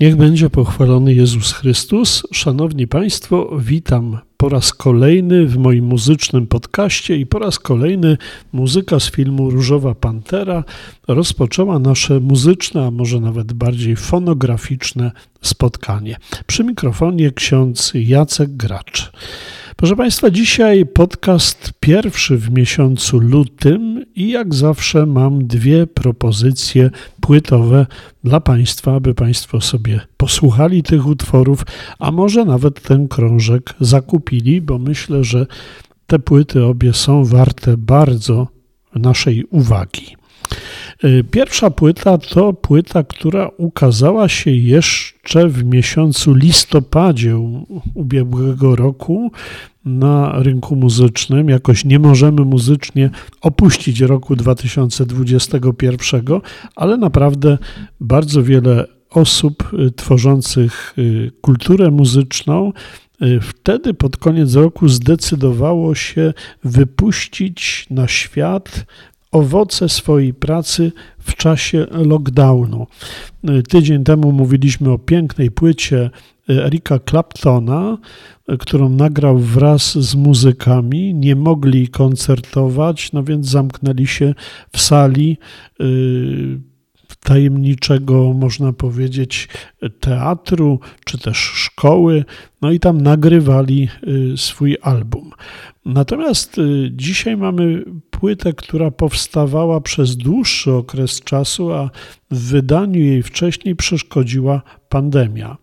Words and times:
Niech 0.00 0.16
będzie 0.16 0.50
pochwalony 0.50 1.14
Jezus 1.14 1.52
Chrystus. 1.52 2.22
Szanowni 2.32 2.86
Państwo, 2.86 3.56
witam 3.58 4.18
po 4.36 4.48
raz 4.48 4.72
kolejny 4.72 5.46
w 5.46 5.56
moim 5.58 5.84
muzycznym 5.84 6.46
podcaście 6.46 7.16
i 7.16 7.26
po 7.26 7.38
raz 7.38 7.58
kolejny 7.58 8.16
muzyka 8.52 9.00
z 9.00 9.10
filmu 9.10 9.50
Różowa 9.50 9.94
Pantera 9.94 10.64
rozpoczęła 11.08 11.78
nasze 11.78 12.20
muzyczne, 12.20 12.86
a 12.86 12.90
może 12.90 13.20
nawet 13.20 13.52
bardziej 13.52 13.96
fonograficzne 13.96 15.10
spotkanie. 15.42 16.16
Przy 16.46 16.64
mikrofonie 16.64 17.30
ksiądz 17.30 17.92
Jacek 17.94 18.56
Gracz. 18.56 19.12
Proszę 19.76 19.96
Państwa, 19.96 20.30
dzisiaj 20.30 20.86
podcast 20.86 21.72
pierwszy 21.80 22.36
w 22.36 22.50
miesiącu 22.50 23.18
lutym 23.18 24.04
i 24.14 24.30
jak 24.30 24.54
zawsze 24.54 25.06
mam 25.06 25.46
dwie 25.46 25.86
propozycje 25.86 26.90
płytowe 27.26 27.86
dla 28.24 28.40
Państwa, 28.40 28.94
aby 28.94 29.14
Państwo 29.14 29.60
sobie 29.60 30.00
posłuchali 30.16 30.82
tych 30.82 31.06
utworów, 31.06 31.62
a 31.98 32.10
może 32.10 32.44
nawet 32.44 32.82
ten 32.82 33.08
krążek 33.08 33.74
zakupili, 33.80 34.60
bo 34.60 34.78
myślę, 34.78 35.24
że 35.24 35.46
te 36.06 36.18
płyty 36.18 36.64
obie 36.64 36.92
są 36.92 37.24
warte 37.24 37.76
bardzo 37.76 38.48
naszej 38.94 39.44
uwagi. 39.44 40.16
Y, 41.04 41.24
pierwsza 41.30 41.70
płyta 41.70 42.18
to 42.18 42.52
płyta, 42.52 43.02
która 43.04 43.48
ukazała 43.56 44.28
się 44.28 44.50
jeszcze 44.50 45.48
w 45.48 45.64
miesiącu 45.64 46.34
listopadzie 46.34 47.36
ubiegłego 47.94 48.76
roku 48.76 49.30
na 49.84 50.32
rynku 50.42 50.76
muzycznym. 50.76 51.48
Jakoś 51.48 51.84
nie 51.84 51.98
możemy 51.98 52.44
muzycznie 52.44 53.10
opuścić 53.40 54.00
roku 54.00 54.36
2021, 54.36 56.22
ale 56.76 56.96
naprawdę 56.96 57.58
bardzo 58.00 58.42
wiele 58.42 58.86
osób 59.10 59.70
y, 59.72 59.90
tworzących 59.90 60.94
y, 60.98 61.32
kulturę 61.40 61.90
muzyczną 61.90 62.72
wtedy 63.42 63.94
pod 63.94 64.16
koniec 64.16 64.54
roku 64.54 64.88
zdecydowało 64.88 65.94
się 65.94 66.32
wypuścić 66.64 67.86
na 67.90 68.08
świat 68.08 68.86
owoce 69.32 69.88
swojej 69.88 70.34
pracy 70.34 70.92
w 71.18 71.34
czasie 71.34 71.86
lockdownu. 71.90 72.86
Tydzień 73.68 74.04
temu 74.04 74.32
mówiliśmy 74.32 74.90
o 74.90 74.98
pięknej 74.98 75.50
płycie 75.50 76.10
Erika 76.48 76.98
Claptona, 77.10 77.98
którą 78.58 78.88
nagrał 78.88 79.38
wraz 79.38 79.98
z 79.98 80.14
muzykami. 80.14 81.14
Nie 81.14 81.36
mogli 81.36 81.88
koncertować, 81.88 83.12
no 83.12 83.22
więc 83.22 83.46
zamknęli 83.46 84.06
się 84.06 84.34
w 84.72 84.80
sali 84.80 85.38
y, 85.80 86.60
tajemniczego, 87.20 88.32
można 88.32 88.72
powiedzieć, 88.72 89.48
teatru 90.00 90.80
czy 91.04 91.18
też 91.18 91.36
szkoły, 91.36 92.24
no 92.62 92.70
i 92.70 92.80
tam 92.80 93.00
nagrywali 93.00 93.88
swój 94.36 94.76
album. 94.82 95.30
Natomiast 95.84 96.56
dzisiaj 96.90 97.36
mamy 97.36 97.84
płytę, 98.20 98.52
która 98.52 98.90
powstawała 98.90 99.80
przez 99.80 100.16
dłuższy 100.16 100.72
okres 100.72 101.20
czasu, 101.20 101.72
a 101.72 101.90
w 102.30 102.38
wydaniu 102.38 103.00
jej 103.00 103.22
wcześniej 103.22 103.76
przeszkodziła 103.76 104.62
pandemia. 104.88 105.56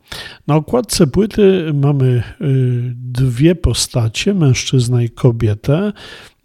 Na 0.47 0.55
okładce 0.55 1.07
płyty 1.07 1.71
mamy 1.73 2.23
y, 2.41 2.93
dwie 2.95 3.55
postacie, 3.55 4.33
mężczyzna 4.33 5.03
i 5.03 5.09
kobietę. 5.09 5.93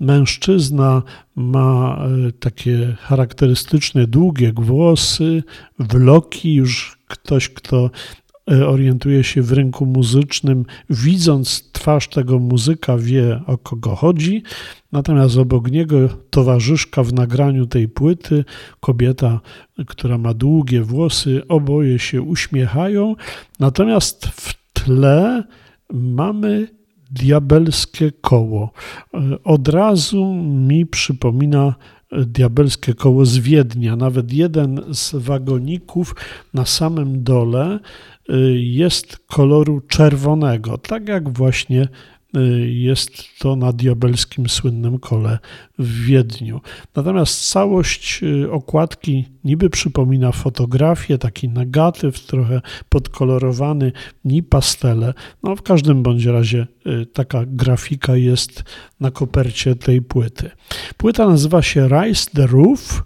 Mężczyzna 0.00 1.02
ma 1.36 1.98
y, 2.28 2.32
takie 2.32 2.96
charakterystyczne 3.00 4.06
długie 4.06 4.52
włosy, 4.52 5.42
wloki, 5.78 6.54
już 6.54 6.98
ktoś, 7.08 7.48
kto 7.48 7.90
orientuje 8.48 9.24
się 9.24 9.42
w 9.42 9.52
rynku 9.52 9.86
muzycznym, 9.86 10.64
widząc 10.90 11.72
twarz 11.72 12.08
tego 12.08 12.38
muzyka, 12.38 12.98
wie 12.98 13.40
o 13.46 13.58
kogo 13.58 13.96
chodzi. 13.96 14.42
Natomiast 14.92 15.36
obok 15.36 15.70
niego 15.70 16.08
towarzyszka 16.30 17.02
w 17.02 17.12
nagraniu 17.12 17.66
tej 17.66 17.88
płyty, 17.88 18.44
kobieta, 18.80 19.40
która 19.86 20.18
ma 20.18 20.34
długie 20.34 20.82
włosy, 20.82 21.42
oboje 21.48 21.98
się 21.98 22.22
uśmiechają. 22.22 23.14
Natomiast 23.60 24.26
w 24.26 24.72
tle 24.72 25.44
mamy 25.92 26.68
diabelskie 27.10 28.12
koło. 28.20 28.70
E, 29.14 29.42
od 29.44 29.68
razu 29.68 30.34
mi 30.44 30.86
przypomina 30.86 31.74
diabelskie 32.12 32.94
koło 32.94 33.26
z 33.26 33.38
Wiednia. 33.38 33.96
Nawet 33.96 34.32
jeden 34.32 34.80
z 34.92 35.14
wagoników 35.14 36.14
na 36.54 36.66
samym 36.66 37.22
dole 37.22 37.78
y, 38.30 38.34
jest 38.60 39.16
koloru 39.26 39.80
czerwonego, 39.80 40.78
tak 40.78 41.08
jak 41.08 41.28
właśnie 41.28 41.88
jest 42.68 43.38
to 43.38 43.56
na 43.56 43.72
diabelskim 43.72 44.48
słynnym 44.48 44.98
kole 44.98 45.38
w 45.78 46.04
Wiedniu. 46.04 46.60
Natomiast 46.96 47.50
całość 47.50 48.20
y, 48.22 48.52
okładki 48.52 49.24
niby 49.44 49.70
przypomina 49.70 50.32
fotografię, 50.32 51.18
taki 51.18 51.48
negatyw, 51.48 52.26
trochę 52.26 52.60
podkolorowany, 52.88 53.92
ni 54.24 54.42
pastele. 54.42 55.14
No 55.42 55.56
w 55.56 55.62
każdym 55.62 56.02
bądź 56.02 56.24
razie 56.24 56.66
y, 56.86 57.06
taka 57.06 57.44
grafika 57.46 58.16
jest 58.16 58.64
na 59.00 59.10
kopercie 59.10 59.74
tej 59.74 60.02
płyty. 60.02 60.50
Płyta 60.96 61.28
nazywa 61.28 61.62
się 61.62 61.88
Rise 61.88 62.30
the 62.30 62.46
Roof 62.46 63.02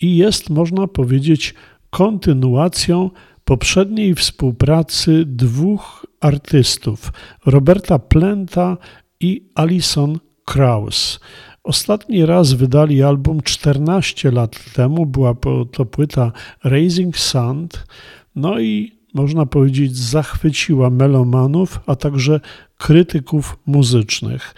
i 0.00 0.16
jest, 0.16 0.50
można 0.50 0.86
powiedzieć, 0.86 1.54
kontynuacją 1.90 3.10
poprzedniej 3.44 4.14
współpracy 4.14 5.24
dwóch 5.26 6.06
artystów 6.24 7.12
Roberta 7.46 7.98
Plenta 7.98 8.76
i 9.20 9.50
Alison 9.54 10.18
Krauss. 10.44 11.20
Ostatni 11.64 12.26
raz 12.26 12.52
wydali 12.52 13.02
album 13.02 13.40
14 13.42 14.30
lat 14.30 14.72
temu, 14.74 15.06
była 15.06 15.34
to 15.72 15.84
płyta 15.84 16.32
Raising 16.64 17.18
Sand, 17.18 17.86
no 18.34 18.60
i 18.60 18.92
można 19.14 19.46
powiedzieć, 19.46 19.96
zachwyciła 19.96 20.90
melomanów, 20.90 21.80
a 21.86 21.96
także 21.96 22.40
krytyków 22.82 23.58
muzycznych. 23.66 24.54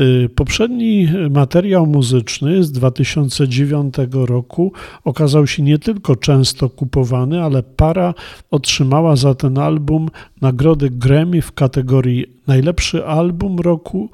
Y, 0.00 0.28
poprzedni 0.34 1.08
materiał 1.30 1.86
muzyczny 1.86 2.64
z 2.64 2.72
2009 2.72 3.94
roku 4.12 4.72
okazał 5.04 5.46
się 5.46 5.62
nie 5.62 5.78
tylko 5.78 6.16
często 6.16 6.68
kupowany, 6.68 7.42
ale 7.42 7.62
para 7.62 8.14
otrzymała 8.50 9.16
za 9.16 9.34
ten 9.34 9.58
album 9.58 10.08
nagrody 10.40 10.90
Grammy 10.90 11.42
w 11.42 11.52
kategorii 11.52 12.26
najlepszy 12.46 13.06
album 13.06 13.58
roku 13.58 14.10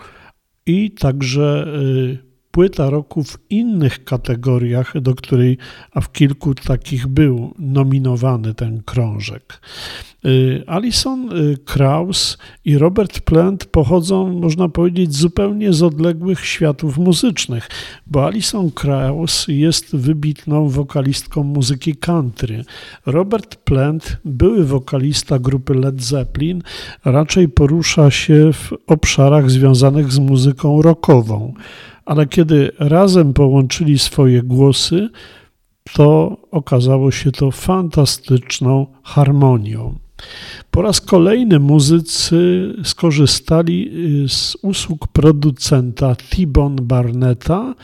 i 0.67 0.91
także 0.91 1.67
y, 1.83 2.28
płyta 2.51 2.91
roku 2.91 3.25
w 3.25 3.39
innych 3.51 4.05
kategoriach, 4.05 5.01
do 5.01 5.15
której, 5.15 5.59
a 5.93 6.01
w 6.01 6.13
kilku 6.13 6.55
takich 6.55 7.07
był 7.07 7.55
nominowany 7.59 8.55
ten 8.55 8.83
krążek. 8.83 9.61
Y, 10.27 10.65
Alison 10.67 11.33
y, 11.33 11.59
Kraus 11.65 12.39
i 12.65 12.79
Robert 12.79 13.21
Plant 13.21 13.65
pochodzą, 13.65 14.33
można 14.41 14.69
powiedzieć, 14.69 15.17
zupełnie 15.17 15.73
z 15.73 15.83
odległych 15.83 16.47
światów 16.47 16.99
muzycznych, 16.99 17.69
bo 18.07 18.27
Alison 18.27 18.71
Kraus 18.71 19.45
jest 19.49 19.97
wybitną 19.97 20.69
wokalistką 20.69 21.43
muzyki 21.43 21.97
country. 21.97 22.65
Robert 23.07 23.57
Plant, 23.57 24.17
były 24.25 24.65
wokalista 24.65 25.39
grupy 25.39 25.75
Led 25.75 26.03
Zeppelin, 26.03 26.63
raczej 27.05 27.49
porusza 27.49 28.11
się 28.11 28.53
w 28.53 28.73
obszarach 28.87 29.51
związanych 29.51 30.13
z 30.13 30.19
muzyką 30.19 30.83
rockową 30.83 31.55
ale 32.09 32.27
kiedy 32.27 32.71
razem 32.79 33.33
połączyli 33.33 33.99
swoje 33.99 34.43
głosy, 34.43 35.09
to 35.93 36.37
okazało 36.51 37.11
się 37.11 37.33
to 37.33 37.51
fantastyczną 37.51 38.87
harmonią. 39.03 39.99
Po 40.71 40.83
raz 40.83 41.01
kolejny 41.01 41.59
muzycy 41.59 42.73
skorzystali 42.85 43.91
y, 44.25 44.29
z 44.29 44.57
usług 44.63 45.09
producenta 45.09 46.15
T-Bone 46.15 46.83
Barnetta, 46.83 47.75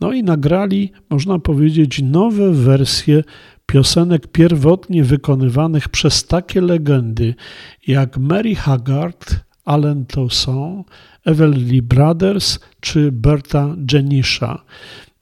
no 0.00 0.12
i 0.12 0.22
nagrali, 0.22 0.92
można 1.10 1.38
powiedzieć, 1.38 2.02
nowe 2.02 2.52
wersje 2.52 3.24
piosenek 3.66 4.26
pierwotnie 4.26 5.04
wykonywanych 5.04 5.88
przez 5.88 6.26
takie 6.26 6.60
legendy 6.60 7.34
jak 7.86 8.18
Mary 8.18 8.54
Haggard, 8.54 9.34
Alan 9.64 10.06
Towson, 10.06 10.84
Everly 11.24 11.82
Brothers 11.82 12.58
czy 12.80 13.12
Berta 13.12 13.76
Jenisha. 13.92 14.62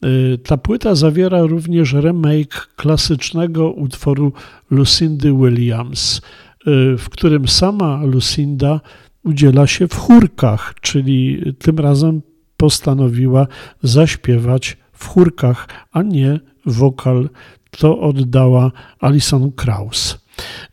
Y, 0.05 0.39
ta 0.39 0.57
płyta 0.57 0.95
zawiera 0.95 1.43
również 1.43 1.93
remake 1.93 2.69
klasycznego 2.77 3.73
utworu 3.73 4.33
Lucindy 4.71 5.33
Williams, 5.33 6.21
y, 6.67 6.99
w 6.99 7.09
którym 7.11 7.49
sama 7.49 8.05
Lucinda 8.05 8.81
udziela 9.25 9.67
się 9.67 9.89
w 9.89 9.95
chórkach, 9.95 10.75
czyli 10.81 11.43
tym 11.59 11.79
razem 11.79 12.23
postanowiła 12.57 13.47
zaśpiewać 13.83 14.77
w 14.93 15.07
chórkach, 15.07 15.69
a 15.93 16.03
nie 16.03 16.41
wokal. 16.67 17.29
To 17.71 18.01
oddała 18.01 18.73
Alison 19.01 19.53
Krauss. 19.53 20.28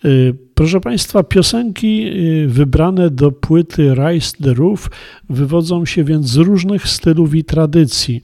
Y, 0.06 0.36
proszę 0.54 0.82
Państwa, 0.82 1.24
piosenki 1.24 2.08
y, 2.08 2.48
wybrane 2.48 3.10
do 3.10 3.32
płyty 3.32 3.96
Rise 3.96 4.38
the 4.44 4.54
Roof 4.54 4.90
wywodzą 5.30 5.86
się 5.86 6.04
więc 6.04 6.28
z 6.28 6.36
różnych 6.36 6.88
stylów 6.88 7.36
i 7.36 7.44
tradycji. 7.44 8.22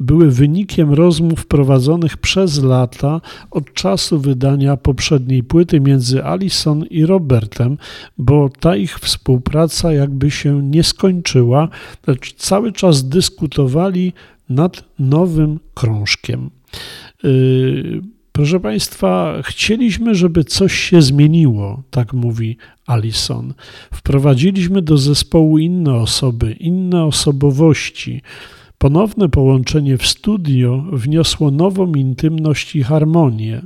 Były 0.00 0.30
wynikiem 0.30 0.92
rozmów 0.92 1.46
prowadzonych 1.46 2.16
przez 2.16 2.62
lata 2.62 3.20
od 3.50 3.72
czasu 3.72 4.20
wydania 4.20 4.76
poprzedniej 4.76 5.42
płyty 5.42 5.80
między 5.80 6.24
Alison 6.24 6.84
i 6.84 7.06
Robertem, 7.06 7.78
bo 8.18 8.48
ta 8.60 8.76
ich 8.76 8.98
współpraca 8.98 9.92
jakby 9.92 10.30
się 10.30 10.62
nie 10.62 10.82
skończyła, 10.82 11.68
lecz 12.06 12.34
cały 12.34 12.72
czas 12.72 13.08
dyskutowali 13.08 14.12
nad 14.48 14.84
nowym 14.98 15.58
krążkiem. 15.74 16.50
Yy, 17.22 18.02
Proszę 18.36 18.60
Państwa, 18.60 19.42
chcieliśmy, 19.42 20.14
żeby 20.14 20.44
coś 20.44 20.72
się 20.72 21.02
zmieniło, 21.02 21.82
tak 21.90 22.12
mówi 22.12 22.56
Alison. 22.86 23.54
Wprowadziliśmy 23.92 24.82
do 24.82 24.98
zespołu 24.98 25.58
inne 25.58 25.94
osoby, 25.94 26.52
inne 26.52 27.04
osobowości. 27.04 28.22
Ponowne 28.78 29.28
połączenie 29.28 29.98
w 29.98 30.06
studio 30.06 30.84
wniosło 30.92 31.50
nową 31.50 31.92
intymność 31.94 32.76
i 32.76 32.82
harmonię. 32.82 33.62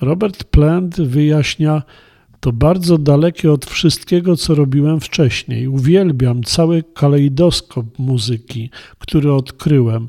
Robert 0.00 0.44
Plant 0.44 1.00
wyjaśnia, 1.00 1.82
to 2.40 2.52
bardzo 2.52 2.98
dalekie 2.98 3.52
od 3.52 3.66
wszystkiego, 3.66 4.36
co 4.36 4.54
robiłem 4.54 5.00
wcześniej. 5.00 5.68
Uwielbiam 5.68 6.42
cały 6.42 6.84
kalejdoskop 6.94 7.98
muzyki, 7.98 8.70
który 8.98 9.32
odkryłem, 9.32 10.08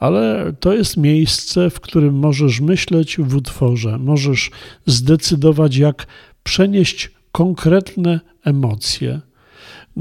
ale 0.00 0.52
to 0.60 0.74
jest 0.74 0.96
miejsce, 0.96 1.70
w 1.70 1.80
którym 1.80 2.14
możesz 2.14 2.60
myśleć 2.60 3.16
w 3.18 3.36
utworze, 3.36 3.98
możesz 3.98 4.50
zdecydować, 4.86 5.76
jak 5.76 6.06
przenieść 6.42 7.10
konkretne 7.32 8.20
emocje. 8.44 9.20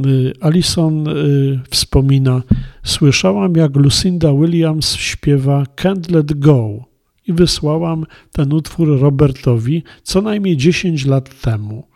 Y, 0.05 0.33
Alison 0.41 1.07
y, 1.07 1.59
wspomina: 1.69 2.43
Słyszałam, 2.83 3.55
jak 3.55 3.75
Lucinda 3.75 4.33
Williams 4.33 4.95
śpiewa 4.95 5.63
Can't 5.63 6.11
Let 6.11 6.39
Go 6.39 6.85
i 7.27 7.33
wysłałam 7.33 8.05
ten 8.31 8.53
utwór 8.53 8.99
Robertowi 8.99 9.83
co 10.03 10.21
najmniej 10.21 10.57
10 10.57 11.05
lat 11.05 11.41
temu. 11.41 11.87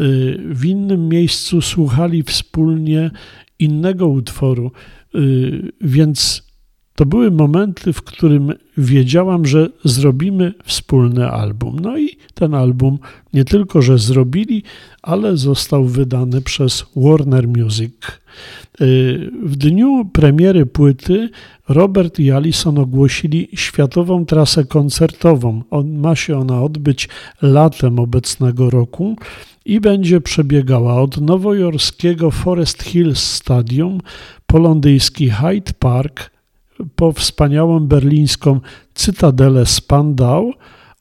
Y, 0.00 0.40
w 0.50 0.64
innym 0.64 1.08
miejscu 1.08 1.60
słuchali 1.60 2.22
wspólnie 2.22 3.10
innego 3.58 4.08
utworu, 4.08 4.70
więc 5.80 6.44
to 6.94 7.06
były 7.06 7.30
momenty, 7.30 7.92
w 7.92 8.02
którym 8.02 8.52
wiedziałam, 8.76 9.46
że 9.46 9.68
zrobimy 9.84 10.54
wspólny 10.64 11.30
album. 11.30 11.76
No 11.82 11.98
i 11.98 12.08
ten 12.34 12.54
album 12.54 12.98
nie 13.32 13.44
tylko, 13.44 13.82
że 13.82 13.98
zrobili, 13.98 14.62
ale 15.02 15.36
został 15.36 15.84
wydany 15.84 16.42
przez 16.42 16.84
Warner 16.96 17.48
Music. 17.48 17.92
Y, 18.80 19.30
w 19.42 19.56
dniu 19.56 20.10
premiery 20.12 20.66
płyty 20.66 21.30
Robert 21.68 22.18
i 22.18 22.32
Alison 22.32 22.78
ogłosili 22.78 23.48
światową 23.54 24.26
trasę 24.26 24.64
koncertową. 24.64 25.62
ma 25.84 26.16
się 26.16 26.38
ona 26.38 26.62
odbyć 26.62 27.08
latem 27.42 27.98
obecnego 27.98 28.70
roku 28.70 29.16
i 29.64 29.80
będzie 29.80 30.20
przebiegała 30.20 31.00
od 31.00 31.20
nowojorskiego 31.20 32.30
Forest 32.30 32.82
Hills 32.82 33.22
Stadium 33.22 34.00
po 34.46 34.58
londyński 34.58 35.30
Hyde 35.30 35.72
Park, 35.78 36.33
po 36.96 37.12
wspaniałą 37.12 37.80
berlińską 37.80 38.60
Cytadelę 38.94 39.66
Spandau, 39.66 40.52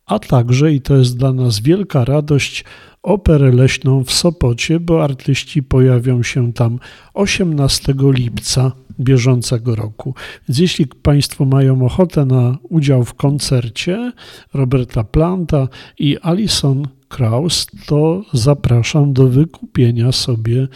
a 0.05 0.19
także, 0.19 0.73
i 0.73 0.81
to 0.81 0.95
jest 0.95 1.17
dla 1.17 1.33
nas 1.33 1.59
wielka 1.59 2.05
radość, 2.05 2.65
operę 3.03 3.51
leśną 3.51 4.03
w 4.03 4.11
Sopocie, 4.11 4.79
bo 4.79 5.03
artyści 5.03 5.63
pojawią 5.63 6.23
się 6.23 6.53
tam 6.53 6.79
18 7.13 7.93
lipca 8.01 8.71
bieżącego 8.99 9.75
roku. 9.75 10.15
Więc 10.49 10.59
jeśli 10.59 10.87
Państwo 10.87 11.45
mają 11.45 11.85
ochotę 11.85 12.25
na 12.25 12.57
udział 12.69 13.03
w 13.03 13.13
koncercie 13.13 14.11
Roberta 14.53 15.03
Planta 15.03 15.67
i 15.99 16.17
Alison 16.21 16.87
Kraus, 17.13 17.67
to 17.85 18.23
zapraszam 18.33 19.13
do 19.13 19.27
wykupienia 19.27 20.11
sobie 20.11 20.67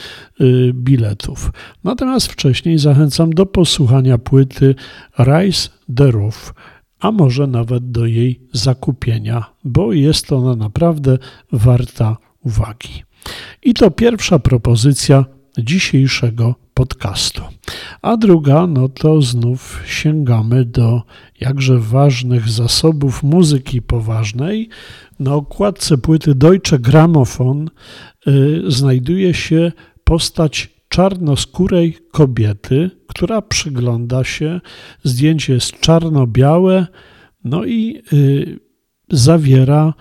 y, 0.42 0.72
biletów. 0.74 1.52
Natomiast 1.84 2.28
wcześniej 2.28 2.80
zachęcam 2.80 3.34
do 3.34 3.46
posłuchania 3.46 4.18
płyty 4.18 4.76
Rise 5.20 5.70
the 5.96 6.12
Roof, 6.12 6.54
a 7.00 7.12
może 7.12 7.48
nawet 7.48 7.92
do 7.92 8.06
jej 8.06 8.40
zakupienia, 8.54 9.46
bo 9.64 9.94
jest 9.94 10.32
ona 10.32 10.56
naprawdę 10.56 11.18
warta 11.52 12.18
uwagi. 12.46 13.04
I 13.64 13.74
to 13.74 13.92
pierwsza 13.92 14.40
propozycja 14.40 15.26
dzisiejszego 15.58 16.56
podcastu. 16.74 17.42
A 18.02 18.18
druga, 18.18 18.68
no 18.68 18.90
to 18.90 19.22
znów 19.22 19.84
sięgamy 19.86 20.66
do 20.66 21.02
jakże 21.40 21.80
ważnych 21.80 22.50
zasobów 22.50 23.24
muzyki 23.24 23.82
poważnej. 23.82 24.70
Na 25.20 25.34
okładce 25.34 25.98
płyty 25.98 26.36
Deutsche 26.36 26.80
Grammophon 26.80 27.70
y, 28.28 28.62
znajduje 28.68 29.34
się 29.34 29.72
postać 30.04 30.78
czarnoskórej 30.90 31.98
kobiety, 32.12 32.92
która 33.08 33.42
przygląda 33.42 34.24
się. 34.24 34.62
Zdjęcie 35.04 35.54
jest 35.54 35.80
czarno-białe, 35.80 36.88
no 37.44 37.66
i 37.66 38.02
y, 38.14 38.60
zawiera 39.10 39.94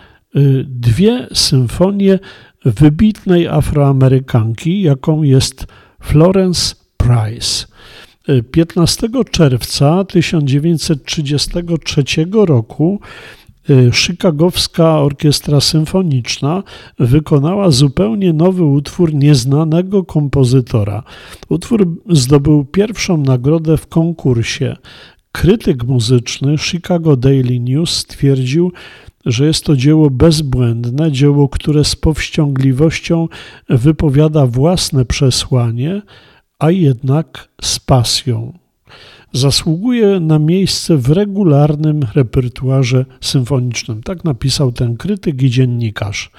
dwie 0.64 1.26
symfonie 1.32 2.19
wybitnej 2.64 3.48
Afroamerykanki, 3.48 4.82
jaką 4.82 5.22
jest 5.22 5.66
Florence 6.00 6.74
Price. 6.96 7.66
15 8.50 9.08
czerwca 9.31 10.05
1933 10.05 12.05
roku 12.32 13.00
y, 13.70 13.90
Chicagowska 13.93 15.00
Orkiestra 15.00 15.60
Symfoniczna 15.60 16.62
wykonała 16.98 17.70
zupełnie 17.70 18.32
nowy 18.32 18.64
utwór 18.64 19.14
nieznanego 19.14 20.05
kompozytora. 20.05 21.02
Utwór 21.48 21.88
zdobył 22.10 22.64
pierwszą 22.64 23.16
nagrodę 23.16 23.76
w 23.76 23.86
konkursie. 23.86 24.76
Krytyk 25.32 25.84
muzyczny 25.84 26.58
Chicago 26.58 27.16
Daily 27.16 27.60
News 27.60 27.90
stwierdził, 27.90 28.72
że 29.26 29.46
jest 29.46 29.64
to 29.64 29.76
dzieło 29.76 30.10
bezbłędne, 30.10 31.12
dzieło, 31.12 31.48
które 31.48 31.84
z 31.84 31.96
powściągliwością 31.96 33.28
wypowiada 33.68 34.46
własne 34.46 35.04
przesłanie, 35.04 36.02
a 36.58 36.70
jednak 36.70 37.48
z 37.62 37.78
pasją. 37.78 38.58
Zasługuje 39.32 40.20
na 40.20 40.38
miejsce 40.38 40.96
w 40.96 41.10
regularnym 41.10 42.00
repertuarze 42.14 43.04
symfonicznym. 43.20 44.02
Tak 44.02 44.24
napisał 44.24 44.72
ten 44.72 44.96
krytyk 44.96 45.42
i 45.42 45.50
dziennikarz. 45.50 46.30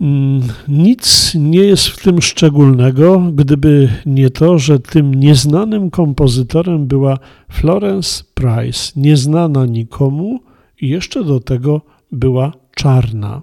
Mm, 0.00 0.42
nic 0.68 1.32
nie 1.34 1.60
jest 1.60 1.86
w 1.86 2.02
tym 2.02 2.22
szczególnego, 2.22 3.20
gdyby 3.20 3.88
nie 4.06 4.30
to, 4.30 4.58
że 4.58 4.78
tym 4.78 5.14
nieznanym 5.14 5.90
kompozytorem 5.90 6.86
była 6.86 7.18
Florence 7.50 8.24
Price, 8.34 8.92
nieznana 8.96 9.66
nikomu 9.66 10.40
i 10.80 10.88
jeszcze 10.88 11.24
do 11.24 11.40
tego 11.40 11.80
była 12.12 12.52
czarna. 12.74 13.42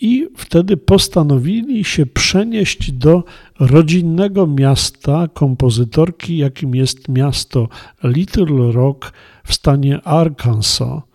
i 0.00 0.28
wtedy 0.36 0.76
postanowili 0.76 1.84
się 1.84 2.06
przenieść 2.06 2.92
do 2.92 3.24
rodzinnego 3.60 4.46
miasta 4.46 5.28
kompozytorki, 5.28 6.36
jakim 6.36 6.74
jest 6.74 7.08
miasto 7.08 7.68
Little 8.04 8.72
Rock 8.72 9.12
w 9.44 9.54
stanie 9.54 10.02
Arkansas. 10.02 11.07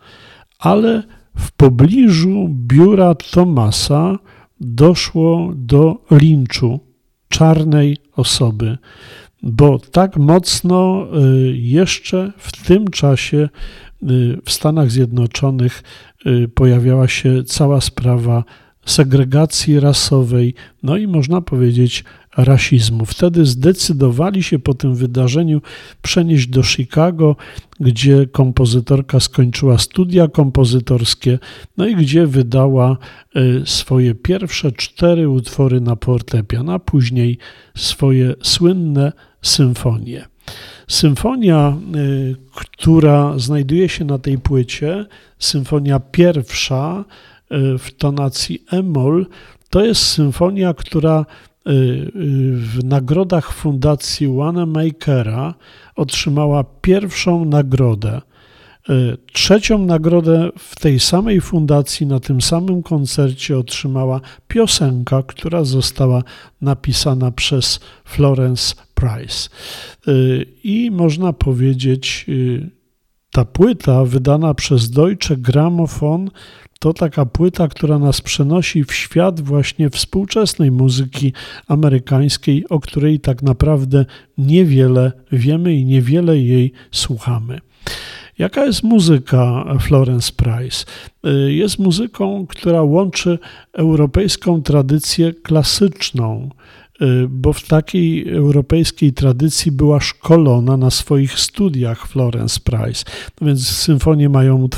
Ale 0.64 1.02
w 1.36 1.52
pobliżu 1.52 2.48
biura 2.50 3.14
Tomasa 3.14 4.18
doszło 4.60 5.52
do 5.54 6.04
linczu 6.10 6.80
czarnej 7.28 7.96
osoby, 8.16 8.78
bo 9.42 9.78
tak 9.78 10.16
mocno 10.16 11.06
y, 11.06 11.56
jeszcze 11.56 12.32
w 12.38 12.66
tym 12.66 12.88
czasie 12.88 13.48
y, 14.02 14.38
w 14.44 14.52
Stanach 14.52 14.90
Zjednoczonych 14.90 15.82
y, 16.26 16.48
pojawiała 16.48 17.08
się 17.08 17.44
cała 17.44 17.80
sprawa 17.80 18.44
segregacji 18.86 19.80
rasowej, 19.80 20.54
no 20.82 20.96
i 20.96 21.06
można 21.06 21.40
powiedzieć 21.40 22.04
rasizmu. 22.36 23.04
Wtedy 23.04 23.46
zdecydowali 23.46 24.42
się 24.42 24.58
po 24.58 24.74
tym 24.74 24.94
wydarzeniu 24.94 25.60
przenieść 26.02 26.46
do 26.46 26.62
Chicago, 26.62 27.36
gdzie 27.80 28.26
kompozytorka 28.26 29.20
skończyła 29.20 29.78
studia 29.78 30.28
kompozytorskie, 30.28 31.38
no 31.76 31.86
i 31.86 31.96
gdzie 31.96 32.26
wydała 32.26 32.96
y, 33.36 33.62
swoje 33.64 34.14
pierwsze 34.14 34.72
cztery 34.72 35.28
utwory 35.28 35.80
na 35.80 35.96
fortepian, 36.04 36.70
a 36.70 36.78
później 36.78 37.38
swoje 37.76 38.34
słynne 38.42 39.12
symfonie. 39.42 40.24
Symfonia, 40.88 41.76
y, 41.96 42.36
która 42.54 43.38
znajduje 43.38 43.88
się 43.88 44.04
na 44.04 44.18
tej 44.18 44.38
płycie, 44.38 45.06
symfonia 45.38 46.00
pierwsza 46.00 47.04
y, 47.04 47.78
w 47.78 47.90
tonacji 47.94 48.64
e-moll, 48.72 49.26
to 49.70 49.84
jest 49.84 50.02
symfonia, 50.02 50.74
która 50.74 51.26
w 51.66 52.78
nagrodach 52.84 53.52
Fundacji 53.52 54.28
Wanamaker'a 54.28 55.54
otrzymała 55.96 56.64
pierwszą 56.64 57.44
nagrodę. 57.44 58.20
Y, 58.90 59.16
trzecią 59.32 59.78
nagrodę 59.78 60.50
w 60.58 60.76
tej 60.80 61.00
samej 61.00 61.40
fundacji, 61.40 62.06
na 62.06 62.20
tym 62.20 62.40
samym 62.40 62.82
koncercie 62.82 63.58
otrzymała 63.58 64.20
piosenka, 64.48 65.22
która 65.22 65.64
została 65.64 66.22
napisana 66.60 67.30
przez 67.30 67.80
Florence 68.04 68.74
Price. 68.94 69.48
I 70.64 70.90
można 70.90 71.32
powiedzieć, 71.32 72.26
ta 73.30 73.44
płyta 73.44 74.04
wydana 74.04 74.54
przez 74.54 74.90
Deutsche 74.90 75.36
Grammophon 75.36 76.30
to 76.84 76.92
taka 76.92 77.26
płyta, 77.26 77.68
która 77.68 77.98
nas 77.98 78.20
przenosi 78.20 78.84
w 78.84 78.94
świat 78.94 79.40
właśnie 79.40 79.90
współczesnej 79.90 80.70
muzyki 80.70 81.32
amerykańskiej, 81.68 82.68
o 82.68 82.80
której 82.80 83.20
tak 83.20 83.42
naprawdę 83.42 84.04
niewiele 84.38 85.12
wiemy 85.32 85.74
i 85.74 85.84
niewiele 85.84 86.38
jej 86.38 86.72
słuchamy. 86.90 87.60
Jaka 88.38 88.64
jest 88.64 88.82
muzyka 88.82 89.64
Florence 89.80 90.32
Price? 90.36 90.84
Jest 91.46 91.78
muzyką, 91.78 92.46
która 92.46 92.82
łączy 92.82 93.38
europejską 93.72 94.62
tradycję 94.62 95.32
klasyczną 95.32 96.50
Y, 96.50 96.83
bo 97.28 97.52
w 97.52 97.66
takiej 97.66 98.28
europejskiej 98.28 99.12
tradycji 99.12 99.72
była 99.72 100.00
szkolona 100.00 100.76
na 100.76 100.90
swoich 100.90 101.38
studiach 101.38 102.06
Florence 102.06 102.60
Price. 102.60 103.04
No 103.40 103.46
więc 103.46 103.68
symfonie 103.68 104.28
mają 104.28 104.68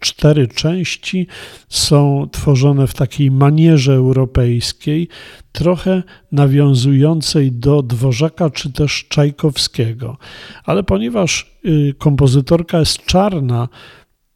cztery 0.00 0.48
części, 0.48 1.26
są 1.68 2.28
tworzone 2.32 2.86
w 2.86 2.94
takiej 2.94 3.30
manierze 3.30 3.94
europejskiej, 3.94 5.08
trochę 5.52 6.02
nawiązującej 6.32 7.52
do 7.52 7.82
Dworzaka 7.82 8.50
czy 8.50 8.72
też 8.72 9.06
Czajkowskiego. 9.08 10.16
Ale 10.64 10.82
ponieważ 10.82 11.56
y, 11.64 11.94
kompozytorka 11.98 12.78
jest 12.78 13.04
czarna, 13.06 13.68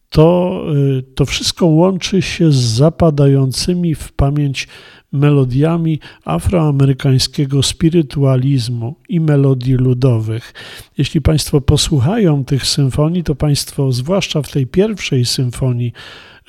to, 0.08 0.62
y, 0.98 1.02
to 1.02 1.24
wszystko 1.24 1.66
łączy 1.66 2.22
się 2.22 2.52
z 2.52 2.56
zapadającymi 2.56 3.94
w 3.94 4.12
pamięć 4.12 4.68
melodiami 5.12 5.98
afroamerykańskiego 6.24 7.62
spirytualizmu 7.62 8.94
i 9.08 9.20
melodii 9.20 9.74
ludowych. 9.74 10.54
Jeśli 10.98 11.20
Państwo 11.20 11.60
posłuchają 11.60 12.44
tych 12.44 12.66
symfonii, 12.66 13.24
to 13.24 13.34
Państwo, 13.34 13.92
zwłaszcza 13.92 14.42
w 14.42 14.50
tej 14.50 14.66
pierwszej 14.66 15.24
symfonii, 15.24 15.92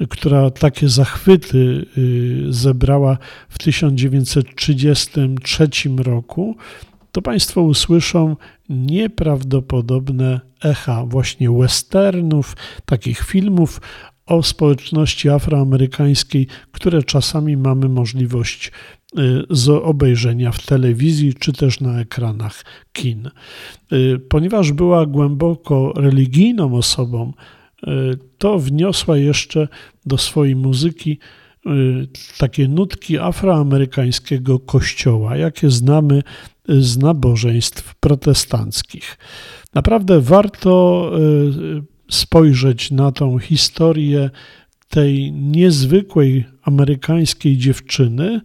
która 0.09 0.49
takie 0.49 0.89
zachwyty 0.89 1.85
y, 1.97 2.45
zebrała 2.49 3.17
w 3.49 3.57
1933 3.57 5.69
roku, 5.97 6.55
to 7.11 7.21
Państwo 7.21 7.61
usłyszą 7.61 8.35
nieprawdopodobne 8.69 10.39
echa 10.63 11.05
właśnie 11.05 11.51
westernów, 11.51 12.55
takich 12.85 13.19
filmów 13.19 13.81
o 14.25 14.43
społeczności 14.43 15.29
afroamerykańskiej, 15.29 16.47
które 16.71 17.03
czasami 17.03 17.57
mamy 17.57 17.89
możliwość 17.89 18.71
y, 19.19 19.43
z 19.49 19.69
obejrzenia 19.69 20.51
w 20.51 20.65
telewizji 20.65 21.33
czy 21.33 21.53
też 21.53 21.79
na 21.79 21.99
ekranach 21.99 22.65
kin. 22.93 23.29
Y, 23.93 24.19
ponieważ 24.29 24.71
była 24.71 25.05
głęboko 25.05 25.93
religijną 25.95 26.75
osobą, 26.75 27.33
y, 27.83 27.89
to 28.37 28.59
wniosła 28.59 29.17
jeszcze 29.17 29.67
do 30.05 30.17
swojej 30.17 30.55
muzyki 30.55 31.19
takie 32.37 32.67
nutki 32.67 33.17
afroamerykańskiego 33.17 34.59
kościoła, 34.59 35.37
jakie 35.37 35.69
znamy 35.69 36.23
z 36.67 36.97
nabożeństw 36.97 37.95
protestanckich. 37.95 39.17
Naprawdę 39.73 40.21
warto 40.21 41.11
spojrzeć 42.09 42.91
na 42.91 43.11
tą 43.11 43.39
historię 43.39 44.29
tej 44.89 45.31
niezwykłej 45.31 46.45
amerykańskiej 46.63 47.57
dziewczyny, 47.57 48.41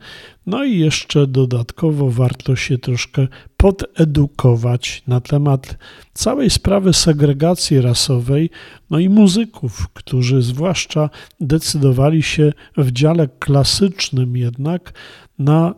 no 0.47 0.65
i 0.65 0.79
jeszcze 0.79 1.27
dodatkowo 1.27 2.11
warto 2.11 2.57
się 2.57 2.79
troszkę 2.79 3.29
podedukować 3.57 5.03
na 5.07 5.21
temat 5.21 5.79
całej 6.15 6.51
sprawy 6.51 6.93
segregacji 6.93 7.81
rasowej, 7.81 8.51
no 8.91 8.99
i 8.99 9.09
muzyków, 9.09 9.89
którzy 9.89 10.43
zwłaszcza 10.43 11.11
decydowali 11.41 12.23
się 12.23 12.53
w 12.77 12.93
dziale 12.93 13.29
klasycznym 13.39 14.37
jednak 14.37 14.93
na 15.39 15.75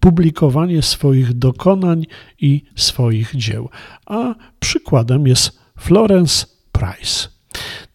publikowanie 0.00 0.82
swoich 0.82 1.32
dokonań 1.32 2.06
i 2.40 2.62
swoich 2.76 3.36
dzieł. 3.36 3.68
A 4.06 4.34
przykładem 4.60 5.26
jest 5.26 5.58
Florence 5.78 6.46
Price. 6.80 7.28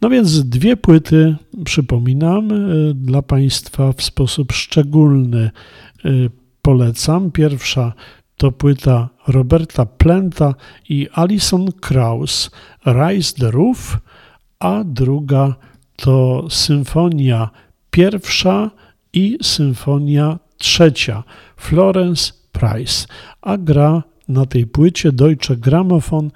No 0.02 0.10
więc 0.10 0.50
dwie 0.50 0.78
płyty, 0.78 1.36
przypominam, 1.66 2.52
y, 2.52 2.94
dla 2.94 3.22
Państwa 3.22 3.94
w 3.94 4.04
sposób 4.04 4.54
szczególny 4.54 5.52
y, 6.06 6.30
polecam. 6.62 7.32
Pierwsza 7.32 7.94
to 8.38 8.52
płyta 8.52 9.10
Roberta 9.28 9.86
Plenta 9.86 10.56
i 10.90 11.08
Alison 11.14 11.72
Krauss, 11.72 12.52
Rise 12.86 13.34
the 13.34 13.52
Roof, 13.52 13.98
a 14.60 14.84
druga 14.84 15.56
to 15.96 16.46
symfonia 16.50 17.50
pierwsza 17.92 18.72
i 19.14 19.38
symfonia 19.42 20.40
trzecia 20.58 21.24
Florence 21.58 22.34
Price, 22.52 23.08
a 23.42 23.58
gra 23.58 24.04
na 24.28 24.46
tej 24.46 24.68
płycie 24.68 25.12
Deutsche 25.12 25.58
Grammophon 25.58 26.32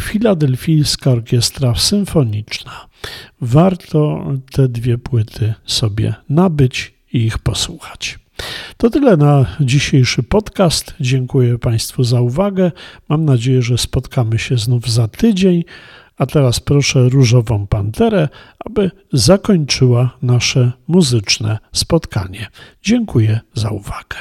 Filadelfijska 0.00 1.10
Orkiestra 1.10 1.74
Symfoniczna. 1.74 2.86
Warto 3.40 4.32
te 4.52 4.68
dwie 4.68 4.98
płyty 4.98 5.54
sobie 5.66 6.14
nabyć 6.28 6.94
i 7.12 7.24
ich 7.24 7.38
posłuchać. 7.38 8.18
To 8.76 8.90
tyle 8.90 9.16
na 9.16 9.46
dzisiejszy 9.60 10.22
podcast. 10.22 10.94
Dziękuję 11.00 11.58
Państwu 11.58 12.04
za 12.04 12.20
uwagę. 12.20 12.72
Mam 13.08 13.24
nadzieję, 13.24 13.62
że 13.62 13.78
spotkamy 13.78 14.38
się 14.38 14.58
znów 14.58 14.90
za 14.90 15.08
tydzień. 15.08 15.64
A 16.16 16.26
teraz 16.26 16.60
proszę 16.60 17.08
Różową 17.08 17.66
Panterę, 17.66 18.28
aby 18.64 18.90
zakończyła 19.12 20.16
nasze 20.22 20.72
muzyczne 20.88 21.58
spotkanie. 21.72 22.46
Dziękuję 22.82 23.40
za 23.54 23.70
uwagę. 23.70 24.16